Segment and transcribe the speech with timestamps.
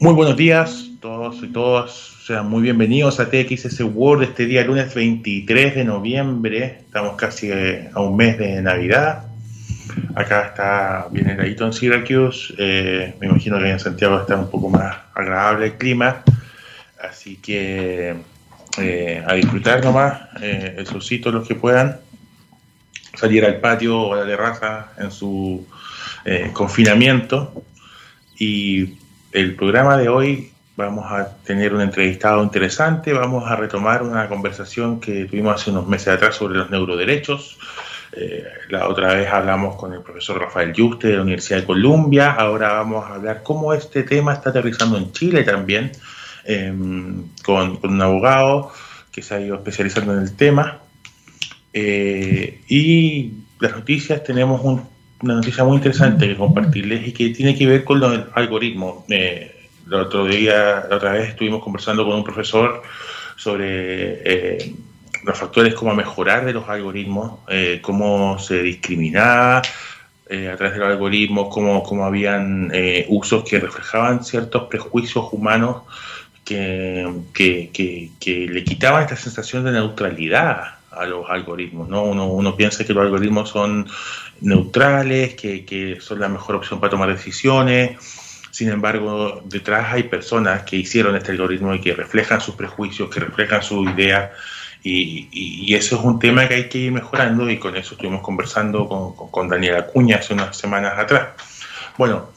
[0.00, 1.90] Muy buenos días todos y todas.
[2.24, 6.82] Sean muy bienvenidos a TXS World este día lunes 23 de noviembre.
[6.86, 9.24] Estamos casi eh, a un mes de Navidad.
[10.14, 12.54] Acá está bien heladito en Syracuse.
[12.58, 16.22] Eh, me imagino que en Santiago está un poco más agradable el clima.
[17.02, 18.14] Así que
[18.78, 21.98] eh, a disfrutar nomás el solcito los que puedan.
[23.16, 25.66] Salir al patio o a la terraza en su
[26.52, 27.64] confinamiento.
[28.38, 28.97] Y
[29.32, 35.00] el programa de hoy vamos a tener un entrevistado interesante, vamos a retomar una conversación
[35.00, 37.58] que tuvimos hace unos meses atrás sobre los neuroderechos.
[38.12, 42.30] Eh, la otra vez hablamos con el profesor Rafael Yuste de la Universidad de Columbia,
[42.30, 45.92] ahora vamos a hablar cómo este tema está aterrizando en Chile también,
[46.44, 48.72] em, con, un abogado
[49.12, 50.78] que se ha ido especializando en el tema.
[51.72, 54.62] Eh, y las noticias tenemos
[55.22, 59.04] una noticia muy interesante que compartirles y que tiene que ver con los algoritmos.
[59.08, 59.54] Eh,
[59.96, 62.82] otro día, la otra vez estuvimos conversando con un profesor
[63.36, 64.74] sobre eh,
[65.24, 69.62] los factores como mejorar de los algoritmos, eh, cómo se discriminaba
[70.28, 72.70] eh, a través de los algoritmos, cómo, cómo habían
[73.08, 75.82] usos que reflejaban ciertos prejuicios humanos
[76.44, 81.88] que, que, le quitaban esta sensación de neutralidad a los algoritmos.
[81.88, 82.02] ¿no?
[82.02, 83.88] Uno, uno piensa que los algoritmos son
[84.40, 87.98] neutrales, que, son la mejor opción para tomar decisiones
[88.50, 93.20] sin embargo, detrás hay personas que hicieron este algoritmo y que reflejan sus prejuicios, que
[93.20, 94.30] reflejan sus ideas,
[94.82, 98.88] y, eso es un tema que hay que ir mejorando y con eso estuvimos conversando
[98.88, 101.28] con, con, Daniela Acuña hace unas semanas atrás.
[101.96, 102.30] Bueno,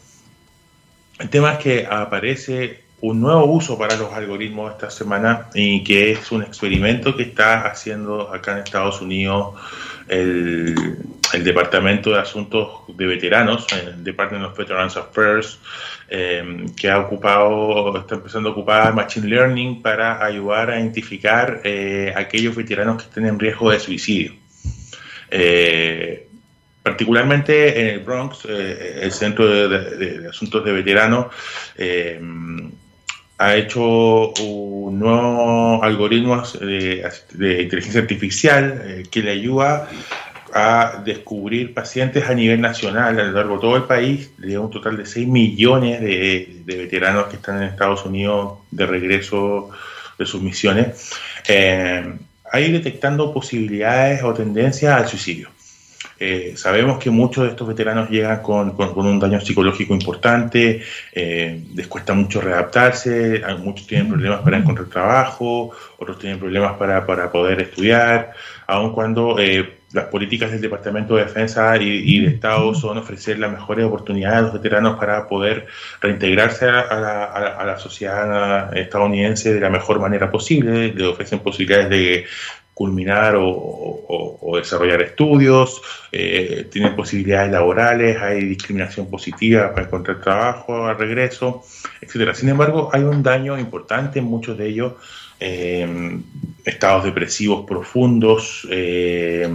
[1.20, 6.12] el tema es que aparece un nuevo uso para los algoritmos esta semana y que
[6.12, 9.56] es un experimento que está haciendo acá en Estados Unidos
[10.08, 10.98] el,
[11.34, 15.60] el Departamento de Asuntos de Veteranos, el Department of Veterans Affairs,
[16.10, 22.14] eh, que ha ocupado, está empezando a ocupar Machine Learning para ayudar a identificar eh,
[22.16, 24.34] aquellos veteranos que estén en riesgo de suicidio.
[25.30, 26.28] Eh,
[26.84, 31.28] particularmente en el Bronx, el Centro de, Asuntos de Veteranos
[33.42, 39.90] ha hecho un nuevo algoritmo de, de inteligencia artificial que le ayuda
[40.54, 44.70] a descubrir pacientes a nivel nacional, a lo largo de todo el país, de un
[44.70, 49.72] total de 6 millones de, veteranos que están en Estados Unidos de regreso
[50.20, 51.12] de sus misiones,
[51.48, 52.14] eh,
[52.52, 55.50] ahí detectando posibilidades o tendencias al suicidio.
[56.24, 60.80] Eh, sabemos que muchos de estos veteranos llegan con, un daño psicológico importante,
[61.14, 67.08] eh, les cuesta mucho readaptarse, muchos tienen problemas para encontrar trabajo, otros tienen problemas para,
[67.08, 68.34] para poder estudiar,
[68.72, 73.52] aun cuando eh, las políticas del Departamento de Defensa y, de Estado son ofrecer las
[73.52, 75.68] mejores oportunidades a los veteranos para poder
[76.00, 82.26] reintegrarse a la, sociedad estadounidense de la mejor manera posible, le ofrecen posibilidades de
[82.74, 90.98] culminar o, desarrollar estudios, eh, tienen posibilidades laborales, hay discriminación positiva para encontrar trabajo al
[90.98, 91.64] regreso,
[92.02, 92.34] etcétera.
[92.34, 94.94] Sin embargo, hay un daño importante en muchos de ellos
[95.44, 96.22] eh,
[96.66, 99.50] estados depresivos profundos eh,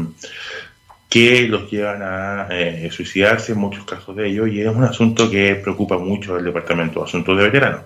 [1.08, 5.30] que los llevan a eh, suicidarse en muchos casos de ellos y es un asunto
[5.30, 7.82] que preocupa mucho al Departamento de Asuntos de Veteranos.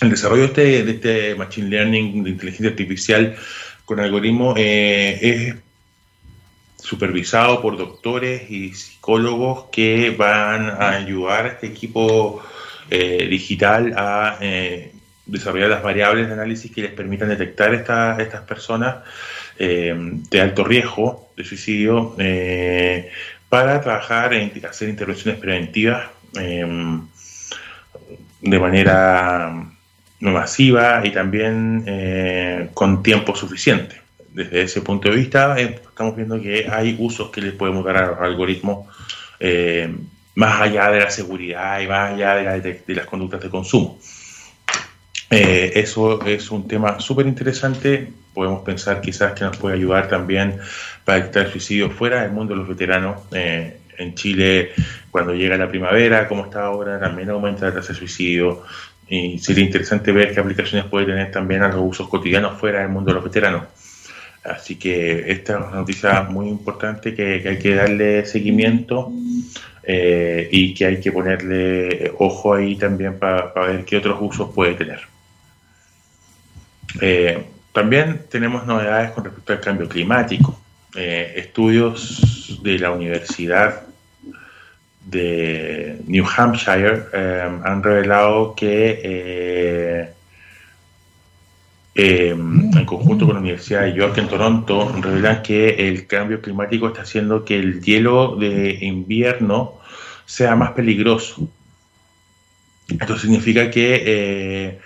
[0.00, 3.36] El desarrollo de este, este Machine Learning, de inteligencia artificial
[3.84, 5.56] con algoritmos, es
[6.76, 12.42] supervisado por doctores y psicólogos que van a ayudar a este equipo
[12.88, 14.38] digital a
[15.28, 18.96] desarrollar las variables de análisis que les permitan detectar esta, estas personas
[19.58, 19.94] eh,
[20.30, 23.10] de alto riesgo de suicidio eh,
[23.48, 27.06] para trabajar en hacer intervenciones preventivas em,
[28.40, 29.66] de manera
[30.20, 34.00] masiva y también eh, con tiempo suficiente.
[34.32, 38.06] Desde ese punto de vista, estamos viendo que hay usos que les podemos dar a
[38.06, 38.86] los algoritmos
[40.34, 43.98] más allá de la seguridad y más allá de las conductas de consumo.
[45.30, 48.10] Eh, eso es un tema súper interesante.
[48.32, 50.58] Podemos pensar quizás que nos puede ayudar también
[51.04, 53.22] para evitar el suicidio fuera del mundo de los veteranos.
[53.32, 54.70] Eh, en Chile,
[55.10, 58.62] cuando llega la primavera, como está ahora, también aumenta la tasa de suicidio.
[59.08, 62.90] Y sería interesante ver qué aplicaciones puede tener también a los usos cotidianos fuera del
[62.90, 63.64] mundo de los veteranos.
[64.44, 69.10] Así que esta es una noticia muy importante que, hay que darle seguimiento
[69.82, 74.74] eh, y que hay que ponerle ojo ahí también para ver qué otros usos puede
[74.74, 75.17] tener.
[77.00, 80.60] Eh, también tenemos novedades con respecto al cambio climático.
[80.96, 83.82] Eh, estudios de la Universidad
[85.06, 87.04] de New Hampshire
[87.64, 90.12] han revelado que
[91.94, 97.02] en conjunto con la Universidad de York en Toronto, revelan que el cambio climático está
[97.02, 99.78] haciendo que el hielo de invierno
[100.24, 101.48] sea más peligroso.
[102.88, 104.80] Esto significa que eh,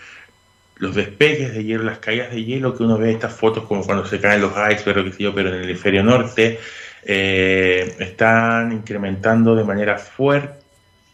[0.83, 3.85] los despegues de hielo, las caídas de hielo que uno ve en estas fotos, como
[3.85, 6.59] cuando se caen los icebergs, pero en el hemisferio norte,
[7.05, 10.59] eh, están incrementando de manera fuerte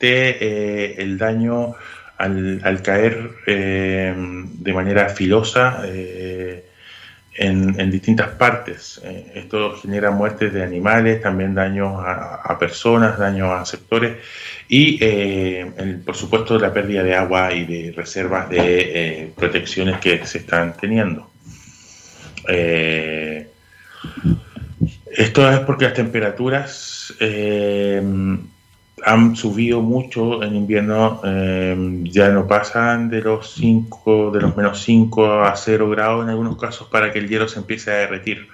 [0.01, 1.75] eh, el daño
[2.17, 5.83] al, caer eh, de manera filosa
[7.39, 9.01] eh, en, distintas partes.
[9.05, 14.19] Eh, esto genera muertes de animales, también daños a, personas, daños a sectores
[14.69, 14.99] y,
[16.05, 21.31] por supuesto, la pérdida de agua y de reservas de protecciones que se están teniendo.
[25.17, 27.15] esto es porque las temperaturas
[29.05, 34.83] han subido mucho en invierno, em, ya no pasan de los 5, de los menos
[34.83, 38.49] 5 a 0 grados en algunos casos para que el hielo se empiece a derretir,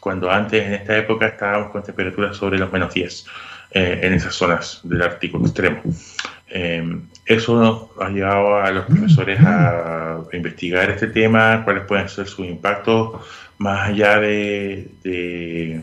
[0.00, 3.26] cuando antes en esta época estábamos con temperaturas sobre los menos 10
[3.70, 5.82] eh, en esas zonas del Ártico extremo.
[6.48, 12.46] Em, eso ha llevado a los profesores a investigar este tema, cuáles pueden ser sus
[12.46, 13.20] impactos
[13.58, 15.82] más allá de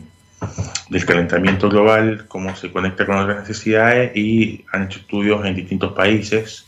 [0.88, 5.92] del calentamiento global, cómo se conecta con otras necesidades y han hecho estudios en distintos
[5.92, 6.66] países,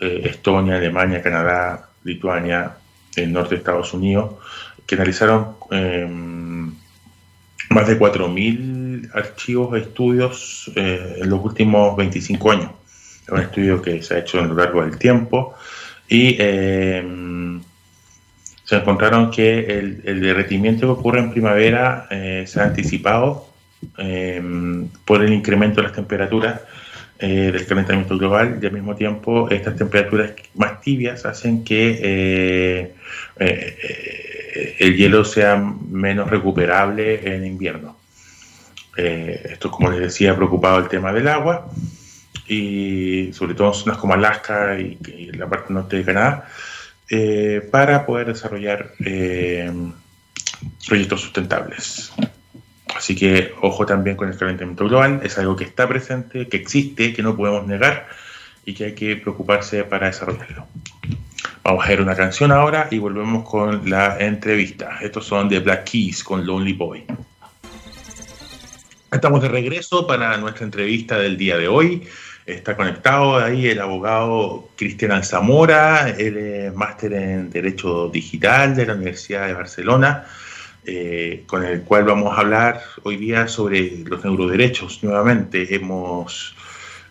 [0.00, 2.72] eh, Estonia, Alemania, Canadá, Lituania,
[3.16, 4.34] el norte de Estados Unidos,
[4.86, 6.72] que analizaron em,
[7.70, 12.70] más de 4.000 archivos de estudios eh, en los últimos 25 años.
[13.22, 15.54] Es un estudio que se ha hecho a lo largo del tiempo
[16.08, 17.60] y em,
[18.68, 23.48] se encontraron que el, derretimiento que ocurre en primavera eh, se ha anticipado
[23.96, 24.42] eh,
[25.06, 26.60] por el incremento de las temperaturas
[27.18, 32.92] eh, del calentamiento global y al mismo tiempo estas temperaturas más tibias hacen que
[33.38, 37.96] el hielo sea menos recuperable en invierno.
[38.94, 41.70] esto, como les decía, ha preocupado el tema del agua
[42.46, 46.46] y sobre todo en zonas como Alaska y la parte norte de Canadá
[47.10, 49.72] eh, para poder desarrollar eh,
[50.86, 52.12] proyectos sustentables.
[52.94, 57.12] Así que ojo también con el calentamiento global, es algo que está presente, que existe,
[57.12, 58.08] que no podemos negar
[58.64, 60.66] y que hay que preocuparse para desarrollarlo.
[61.62, 64.98] Vamos a ver una canción ahora y volvemos con la entrevista.
[65.00, 67.04] Estos son de Black Keys con Lonely Boy.
[69.12, 72.06] Estamos de regreso para nuestra entrevista del día de hoy.
[72.48, 78.94] Está conectado ahí el abogado Cristian Alzamora, él es máster en Derecho Digital de la
[78.94, 80.24] Universidad de Barcelona,
[80.86, 85.04] eh, con el cual vamos a hablar hoy día sobre los neuroderechos.
[85.04, 86.56] Nuevamente hemos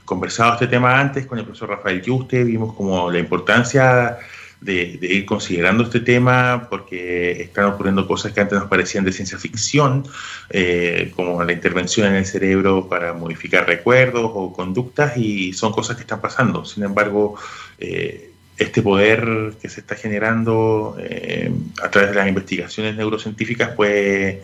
[0.06, 4.18] conversado este tema antes con el profesor Rafael Yuste, vimos como la importancia
[4.62, 9.38] de, ir considerando este tema porque están ocurriendo cosas que antes nos parecían de ciencia
[9.38, 10.06] ficción,
[10.50, 15.96] eh, como la intervención en el cerebro para modificar recuerdos o conductas y son cosas
[15.96, 16.66] que están pasando.
[16.66, 17.36] Sin embargo,
[17.80, 21.52] eh, este poder que se está generando eh,
[21.84, 24.42] a través de las investigaciones neurocientíficas puede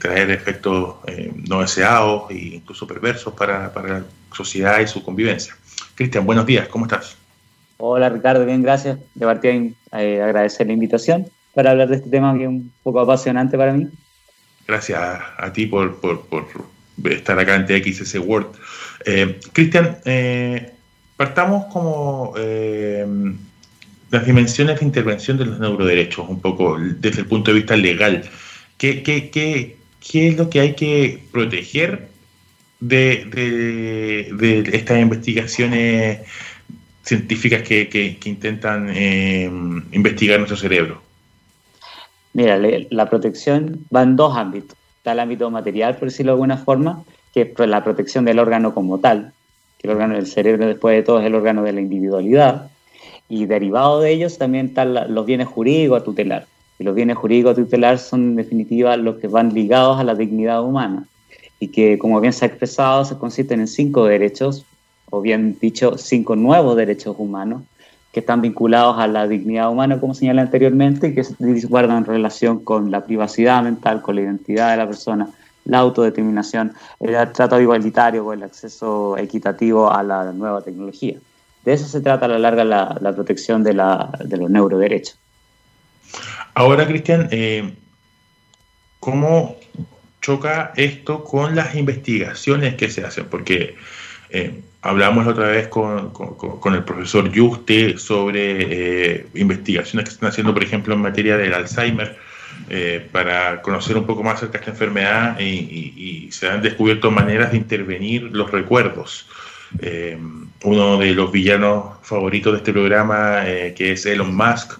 [0.00, 0.96] traer efectos
[1.46, 5.56] no deseados e incluso perversos para, para la sociedad y su convivencia.
[5.94, 7.17] Cristian, buenos días, ¿cómo estás?
[7.80, 8.98] Hola Ricardo, bien, gracias.
[9.14, 13.00] De partida eh, agradecer la invitación para hablar de este tema que es un poco
[13.00, 13.86] apasionante para mí.
[14.66, 15.96] Gracias a, ti por,
[17.04, 18.48] estar acá en TXS World.
[19.06, 20.72] Eh, Cristian, eh,
[21.16, 22.34] partamos como
[24.10, 28.28] las dimensiones de intervención de los neuroderechos, un poco desde el punto de vista legal.
[28.76, 32.08] ¿Qué, qué, qué, qué es lo que hay que proteger
[32.80, 33.24] de,
[34.32, 36.20] de estas investigaciones
[37.08, 39.50] científicas que, intentan eh,
[39.92, 41.00] investigar nuestro cerebro?
[42.34, 42.58] Mira,
[42.90, 44.76] la protección va en dos ámbitos.
[44.98, 48.74] Está el ámbito material, por decirlo de alguna forma, que es la protección del órgano
[48.74, 49.32] como tal,
[49.78, 52.70] que el órgano del cerebro después de todo es el órgano de la individualidad,
[53.30, 56.46] y derivado de ellos también están los bienes jurídicos a tutelar.
[56.78, 60.14] Y los bienes jurídicos a tutelar son en definitiva los que van ligados a la
[60.14, 61.06] dignidad humana
[61.58, 64.64] y que, como bien se ha expresado, se consisten en cinco derechos
[65.10, 67.62] o bien dicho, cinco nuevos derechos humanos
[68.12, 71.24] que están vinculados a la dignidad humana, como señalé anteriormente, y que
[71.66, 75.28] guardan relación con la privacidad mental, con la identidad de la persona,
[75.66, 81.18] la autodeterminación, el trato igualitario o el acceso equitativo a la nueva tecnología.
[81.64, 85.18] De eso se trata a la larga la, protección de, los neuroderechos.
[86.54, 87.74] Ahora, Cristian, eh,
[89.00, 89.56] ¿cómo
[90.22, 93.26] choca esto con las investigaciones que se hacen?
[93.26, 93.76] Porque
[94.30, 96.12] Eh, hablamos otra vez con,
[96.74, 102.16] el profesor Juste sobre eh, investigaciones que están haciendo, por ejemplo, en materia del Alzheimer,
[102.70, 107.52] eh, para conocer un poco más acerca de esta enfermedad y, se han descubierto maneras
[107.52, 109.26] de intervenir los recuerdos.
[109.80, 110.16] Eh,
[110.62, 114.78] uno de los villanos favoritos de este programa, que es Elon Musk,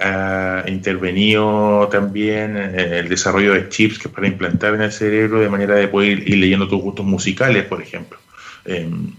[0.00, 5.48] ha intervenido también en el desarrollo de chips que para implantar en el cerebro de
[5.48, 8.18] manera de poder ir leyendo tus gustos musicales, por ejemplo.
[8.64, 9.14] Em,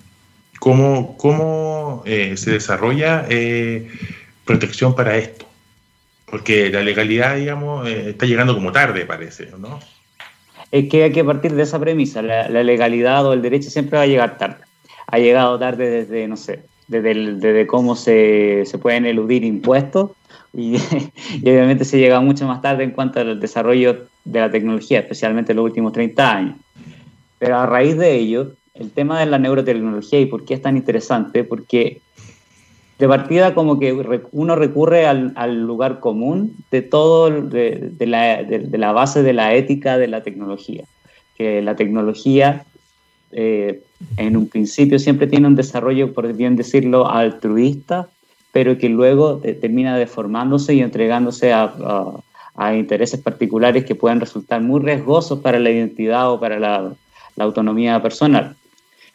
[0.63, 3.89] ¿Cómo, cómo eh, se desarrolla eh,
[4.45, 5.45] protección para esto?
[6.25, 9.81] Porque la legalidad, digamos, eh, está llegando como tarde, parece, ¿no?
[10.71, 12.21] Es que hay que partir de esa premisa.
[12.21, 14.63] La, legalidad o el derecho siempre va a llegar tarde.
[15.07, 20.11] Ha llegado tarde desde, no sé, desde, desde cómo se, se, pueden eludir impuestos
[20.53, 20.77] y,
[21.43, 25.51] y, obviamente se llega mucho más tarde en cuanto al desarrollo de la tecnología, especialmente
[25.51, 26.55] en los últimos 30 años.
[27.37, 30.77] Pero a raíz de ello, el tema de la neurotecnología y por qué es tan
[30.77, 32.01] interesante, porque
[32.97, 33.93] de partida como que
[34.31, 40.23] uno recurre al, lugar común de todo, de, la, base de la ética de la
[40.23, 40.85] tecnología,
[41.37, 42.65] que la tecnología
[43.31, 43.81] eh,
[44.17, 48.09] en un principio siempre tiene un desarrollo, por bien decirlo, altruista,
[48.51, 51.69] pero que luego termina deformándose y entregándose a,
[52.75, 56.95] intereses particulares que pueden resultar muy riesgosos para la identidad o para la
[57.39, 58.55] autonomía personal.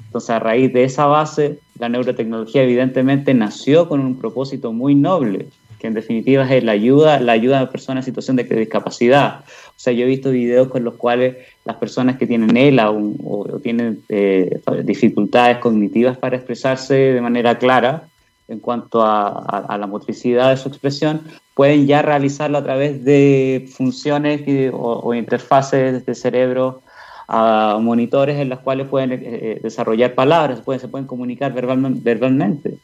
[0.07, 5.49] Entonces, a raíz de esa base, la neurotecnología evidentemente nació con un propósito muy noble,
[5.79, 9.45] que en definitiva es la ayuda, la ayuda a personas en situación de discapacidad.
[9.79, 13.61] O sea, yo he visto videos con los cuales las personas que tienen ELA o,
[13.63, 18.09] tienen eh, dificultades cognitivas para expresarse de manera clara
[18.49, 21.21] en cuanto a, la motricidad de su expresión,
[21.55, 26.83] pueden ya realizarlo a través de funciones o, o interfaces de cerebro
[27.29, 32.79] a monitores en los cuales pueden eh, eh, desarrollar palabras, pueden, se pueden comunicar verbalmente.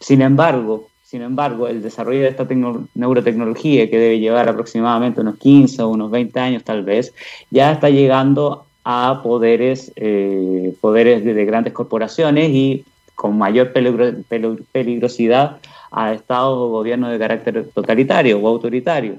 [0.00, 2.46] Sin embargo, sin embargo, el desarrollo de esta
[2.94, 7.12] neurotecnología, que debe llevar aproximadamente unos 15 o unos 20 años tal vez,
[7.50, 15.58] ya está llegando a poderes, eh, poderes de, grandes corporaciones y con mayor peligrosidad
[15.90, 19.16] a estados o gobiernos de carácter totalitario o autoritario.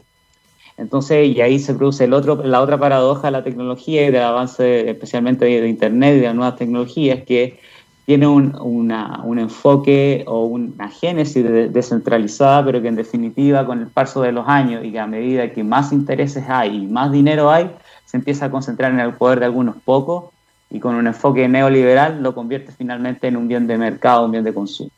[0.77, 4.23] Entonces, y ahí se produce el otro, la otra paradoja de la tecnología y del
[4.23, 7.59] avance especialmente de, Internet y de las nuevas tecnologías, que
[8.05, 14.21] tiene un, un enfoque o una génesis descentralizada, pero que en definitiva con el paso
[14.21, 17.71] de los años y que a medida que más intereses hay y más dinero hay,
[18.05, 20.25] se empieza a concentrar en el poder de algunos pocos
[20.69, 24.43] y con un enfoque neoliberal lo convierte finalmente en un bien de mercado, un bien
[24.43, 24.89] de consumo.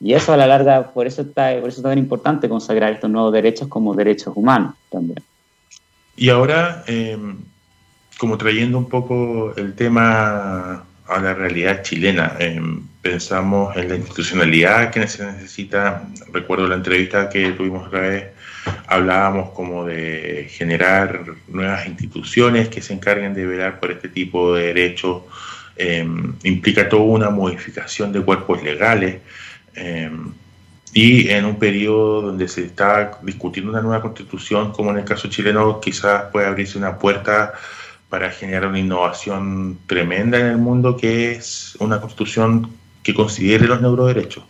[0.00, 3.10] Y eso a la larga, por eso, está, por eso es tan importante consagrar estos
[3.10, 5.18] nuevos derechos como derechos humanos también.
[6.16, 7.36] Y ahora, em,
[8.18, 14.90] como trayendo un poco el tema a la realidad chilena, em, pensamos en la institucionalidad
[14.90, 16.02] que se necesita.
[16.32, 18.24] Recuerdo la entrevista que tuvimos otra vez,
[18.88, 24.66] hablábamos como de generar nuevas instituciones que se encarguen de velar por este tipo de
[24.66, 25.22] derechos.
[25.76, 29.20] Em, implica toda una modificación de cuerpos legales.
[29.76, 30.32] Em,
[30.92, 35.28] y en un periodo donde se está discutiendo una nueva constitución, como en el caso
[35.28, 37.52] chileno, quizás puede abrirse una puerta
[38.08, 42.70] para generar una innovación tremenda en el mundo, que es una constitución
[43.02, 44.44] que considere los neuroderechos.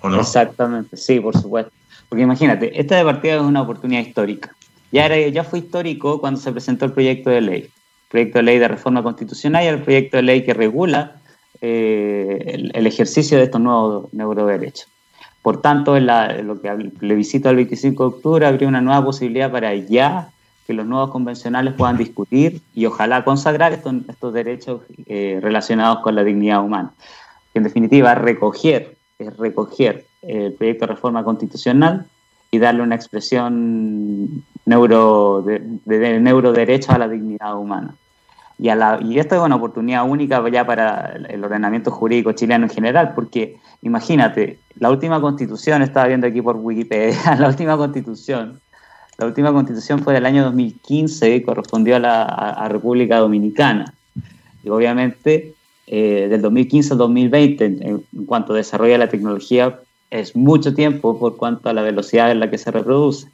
[0.00, 0.20] ¿O no?
[0.20, 1.70] Exactamente, sí, por supuesto.
[2.08, 4.54] Porque imagínate, esta de partida es una oportunidad histórica.
[4.90, 7.70] Ya, era, ya fue histórico cuando se presentó el proyecto de ley, el
[8.08, 11.21] proyecto de ley de reforma constitucional y el proyecto de ley que regula
[11.64, 14.88] eh, el, ejercicio de estos nuevos neuroderechos.
[15.42, 19.48] Por tanto, en lo que le visito al 25 de octubre habría una nueva posibilidad
[19.48, 20.30] para ya
[20.66, 26.16] que los nuevos convencionales puedan discutir y ojalá consagrar estos, estos derechos eh, relacionados con
[26.16, 26.94] la dignidad humana.
[27.54, 28.96] En definitiva, recoger,
[29.38, 32.06] recoger el proyecto de reforma constitucional
[32.50, 37.94] y darle una expresión neuro, de, de neuroderecho a la dignidad humana.
[38.62, 43.56] Y, esto es una oportunidad única ya para el ordenamiento jurídico chileno en general, porque
[43.82, 48.60] imagínate, la última constitución, estaba viendo aquí por Wikipedia, la última constitución,
[49.18, 53.92] la última constitución fue del año 2015 y correspondió a la República Dominicana.
[54.62, 55.54] Y obviamente,
[55.88, 61.36] eh, del 2015 al 2020, en, en cuanto desarrolla la tecnología, es mucho tiempo por
[61.36, 63.26] cuanto a la velocidad en la que se reproduce.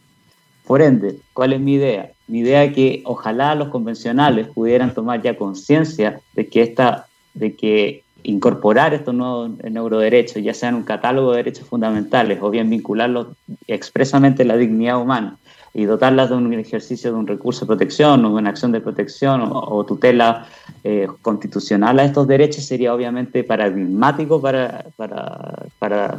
[0.69, 2.11] Por ende, ¿cuál es mi idea?
[2.27, 7.57] Mi idea es que ojalá los convencionales pudieran tomar ya conciencia de que esta, de
[7.57, 12.69] que incorporar estos nuevos neuroderechos, ya sea en un catálogo de derechos fundamentales o bien
[12.69, 13.29] vincularlos
[13.67, 15.39] expresamente a la dignidad humana
[15.73, 18.83] y dotarlas de un ejercicio de un recurso de protección o de una acción de
[18.83, 20.49] protección o, tutela
[20.85, 26.19] eh, constitucional a estos derechos sería obviamente paradigmático para, para, para,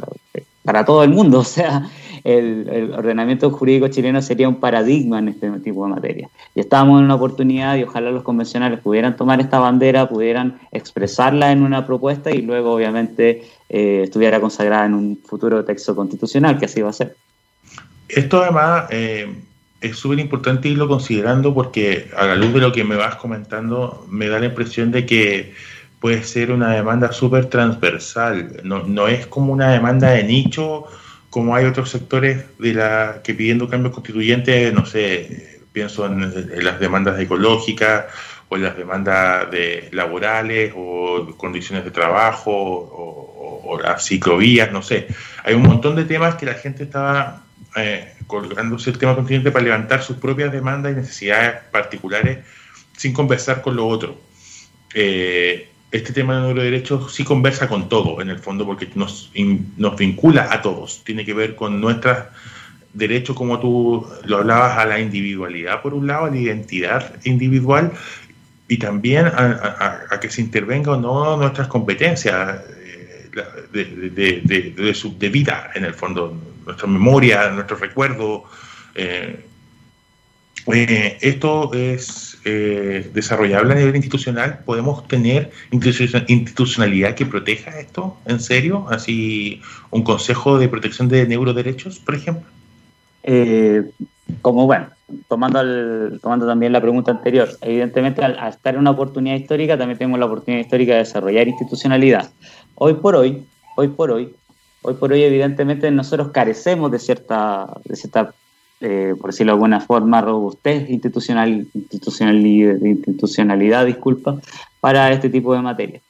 [0.64, 1.38] para todo el mundo.
[1.40, 1.88] O sea,
[2.24, 6.28] el, ordenamiento jurídico chileno sería un paradigma en este tipo de materia.
[6.54, 11.52] Y estábamos en una oportunidad y ojalá los convencionales pudieran tomar esta bandera, pudieran expresarla
[11.52, 16.66] en una propuesta y luego obviamente eh, estuviera consagrada en un futuro texto constitucional, que
[16.66, 17.16] así va a ser.
[18.08, 19.28] Esto además eh,
[19.80, 24.06] es súper importante irlo considerando porque a la luz de lo que me vas comentando
[24.10, 25.54] me da la impresión de que
[26.00, 30.84] puede ser una demanda súper transversal, no, no es como una demanda de nicho
[31.30, 36.80] como hay otros sectores de la que pidiendo cambios constituyentes, no sé, pienso en, las
[36.80, 38.06] demandas ecológicas
[38.48, 45.06] o en las demandas de laborales o condiciones de trabajo o, las ciclovías, no sé.
[45.44, 47.44] Hay un montón de temas que la gente estaba
[47.76, 52.40] eh, colgándose el tema constituyente para levantar sus propias demandas y necesidades particulares
[52.96, 54.20] sin conversar con lo otro.
[54.92, 59.32] Eh, este tema de neuroderechos sí conversa con todo, en el fondo, porque nos,
[59.76, 61.02] nos vincula a todos.
[61.04, 62.18] Tiene que ver con nuestros
[62.92, 67.92] derechos, como tú lo hablabas, a la individualidad, por un lado, a la identidad individual,
[68.68, 73.28] y también a, que se intervenga o no nuestras competencias eh,
[73.72, 78.44] de, vida, en el fondo, nuestra memoria, nuestro recuerdo.
[78.94, 79.44] Eh,
[80.72, 84.60] eh, esto es eh, desarrollable a nivel institucional.
[84.64, 88.86] ¿Podemos tener institucionalidad que proteja esto en serio?
[88.90, 92.48] Así, un consejo de protección de neuroderechos, por ejemplo.
[93.22, 93.84] Eh,
[94.40, 94.88] como bueno,
[95.28, 95.60] tomando,
[96.18, 100.26] tomando también la pregunta anterior, evidentemente al, estar en una oportunidad histórica también tenemos la
[100.26, 102.30] oportunidad histórica de desarrollar institucionalidad.
[102.74, 103.44] Hoy por hoy,
[103.76, 104.34] hoy por hoy,
[104.82, 108.32] hoy por hoy evidentemente nosotros carecemos de cierta, de cierta
[108.80, 114.40] eh, por decirlo de alguna forma, robustez institucional, institucionalidad, disculpa,
[114.80, 116.02] para este tipo de materias.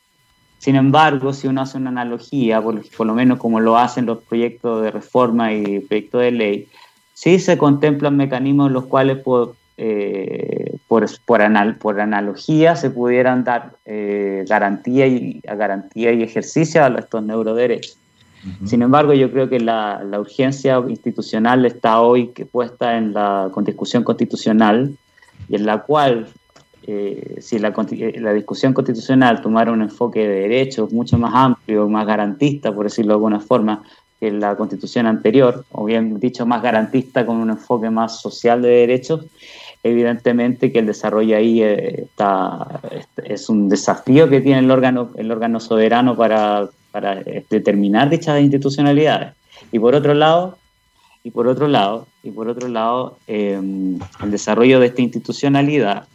[0.59, 4.83] Sin embargo, si uno hace una analogía, por, lo menos como lo hacen los proyectos
[4.83, 6.69] de reforma y proyectos de ley,
[7.15, 13.73] sí se contemplan mecanismos en los cuales por, eh, por, por, analogía se pudieran dar
[13.87, 17.97] eh, garantía, y, garantía y ejercicio a estos neuroderechos.
[18.65, 24.03] Sin embargo, yo creo que la, urgencia institucional está hoy que puesta en la discusión
[24.03, 24.97] constitucional
[25.49, 26.29] y en la cual,
[26.87, 31.89] eh, si la, eh, la, discusión constitucional tomara un enfoque de derechos mucho más amplio,
[31.89, 33.83] más garantista, por decirlo de alguna forma,
[34.19, 38.69] que la constitución anterior, o bien dicho, más garantista con un enfoque más social de
[38.69, 39.27] derechos,
[39.83, 42.81] evidentemente que el desarrollo ahí eh, está,
[43.25, 49.35] es un desafío que tiene el órgano, el órgano soberano para para determinar dichas institucionalidades.
[49.73, 50.59] Y por otro lado,
[51.23, 56.07] y por otro lado, y por otro lado, em, el desarrollo de esta institucionalidad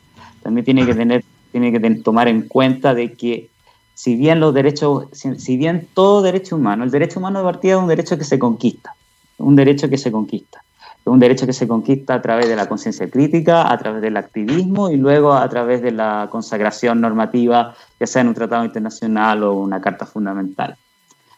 [0.41, 3.49] también tiene que tener, tiene que tomar en cuenta de que
[3.93, 7.79] si bien los derechos, si, bien todo derecho humano, el derecho humano de partida es
[7.79, 8.93] un derecho que se conquista,
[9.37, 10.64] un derecho que se conquista.
[11.05, 14.89] Un derecho que se conquista a través de la conciencia crítica, a través del activismo
[14.89, 19.53] y luego a través de la consagración normativa, ya sea en un tratado internacional o
[19.53, 20.75] una carta fundamental.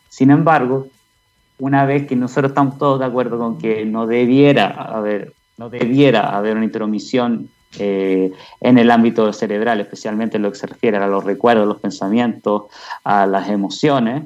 [0.08, 0.88] Sin embargo,
[1.60, 6.38] una vez que nosotros estamos todos de acuerdo con que no debiera haber, no debiera
[6.38, 7.50] haber una intromisión
[7.80, 11.80] eh, en el ámbito cerebral, especialmente en lo que se refiere a los recuerdos, los
[11.80, 12.64] pensamientos,
[13.04, 14.24] a las emociones,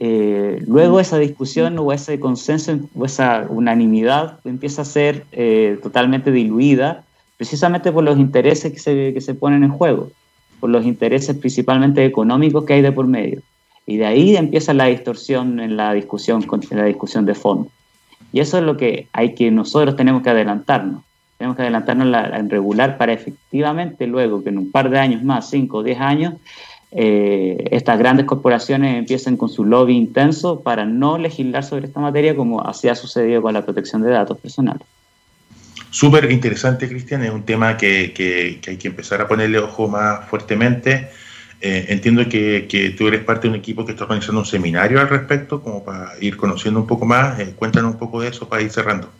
[0.00, 6.30] eh, luego esa discusión o ese consenso o esa unanimidad empieza a ser eh, totalmente
[6.30, 7.04] diluida
[7.36, 10.10] precisamente por los intereses que se, que se ponen en juego,
[10.60, 13.42] por los intereses principalmente económicos que hay de por medio.
[13.86, 17.70] Y de ahí empieza la distorsión en la discusión, en la discusión de fondo.
[18.32, 21.02] Y eso es lo que hay que nosotros tenemos que adelantarnos.
[21.38, 25.48] Tenemos que adelantarnos en regular para efectivamente luego que en un par de años más,
[25.48, 26.34] 5 o 10 años,
[26.90, 32.34] eh, estas grandes corporaciones empiecen con su lobby intenso para no legislar sobre esta materia
[32.34, 34.82] como así ha sucedido con la protección de datos personales.
[35.90, 41.08] Súper interesante, Cristian, es un tema que, hay que empezar a ponerle ojo más fuertemente.
[41.60, 45.00] Eh, entiendo que, que, tú eres parte de un equipo que está organizando un seminario
[45.00, 47.40] al respecto, como para ir conociendo un poco más.
[47.40, 49.10] Eh, cuéntanos un poco de eso para ir cerrando.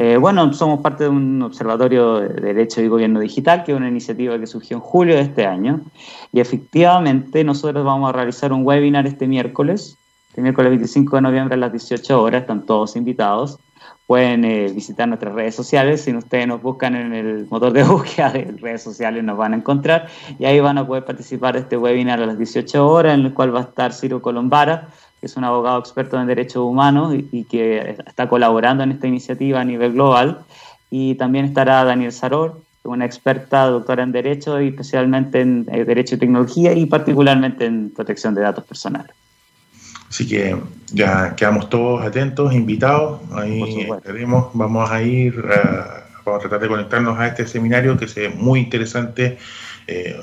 [0.00, 3.88] Eh, bueno, somos parte de un observatorio de Derecho y Gobierno Digital, que es una
[3.88, 5.80] iniciativa que surgió en julio de este año.
[6.32, 11.56] Y efectivamente nosotros vamos a realizar un webinar este miércoles, este miércoles 25 de noviembre
[11.56, 13.58] a las 18 horas, están todos invitados,
[14.06, 16.02] pueden eh, visitar nuestras redes sociales.
[16.02, 19.56] Si ustedes nos buscan en el motor de búsqueda de redes sociales, nos van a
[19.56, 20.06] encontrar
[20.38, 23.34] y ahí van a poder participar de este webinar a las 18 horas, en el
[23.34, 27.44] cual va a estar Ciro Colombara, que es un abogado experto en derechos humanos y,
[27.44, 30.40] que está colaborando en esta iniciativa a nivel global.
[30.90, 36.14] Y también estará Daniel Saror, una experta doctora en Derecho y especialmente en eh, Derecho
[36.14, 39.10] y Tecnología y particularmente en protección de datos personales.
[40.08, 40.56] Así que
[40.92, 43.20] ya quedamos todos atentos, invitados.
[43.32, 44.48] Ahí estaremos.
[44.54, 45.34] Vamos a ir,
[46.24, 49.36] vamos a tratar de conectarnos a este seminario que es muy interesante.
[49.86, 50.18] Eh,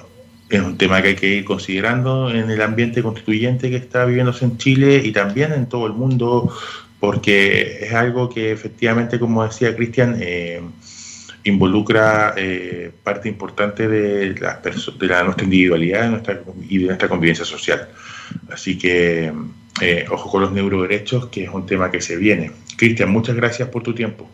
[0.55, 4.45] es un tema que hay que ir considerando en el ambiente constituyente que está viviéndose
[4.45, 6.51] en Chile y también en todo el mundo,
[6.99, 10.61] porque es algo que efectivamente, como decía Cristian, eh,
[11.43, 17.87] involucra eh, parte importante de, la, de nuestra individualidad nuestra, y de nuestra convivencia social.
[18.51, 19.31] Así que
[19.81, 22.51] eh, ojo con los neuroderechos, que es un tema que se viene.
[22.77, 24.27] Cristian, muchas gracias por tu tiempo.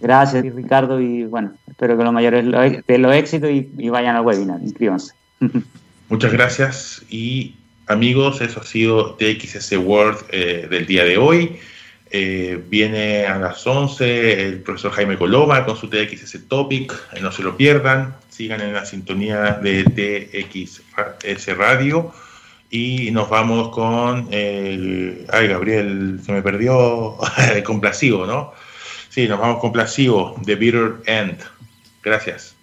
[0.00, 2.44] Gracias, Ricardo, y bueno, espero que los mayores
[2.86, 5.14] de los éxitos y, vayan al webinar, inscríbanse.
[6.08, 7.54] Muchas gracias y
[7.86, 11.58] amigos, eso ha sido TXS World eh, del día de hoy.
[12.10, 17.42] Eh, viene a las 11 el profesor Jaime Coloma con su TXS Topic, no se
[17.42, 22.12] lo pierdan, sigan en la sintonía de TXS Radio.
[22.70, 24.28] Y nos vamos con.
[24.32, 27.16] Ay, Gabriel, se me perdió.
[27.64, 28.52] complacivo, ¿no?
[29.08, 31.38] Sí, nos vamos con complacivo, The Bitter End.
[32.02, 32.53] Gracias.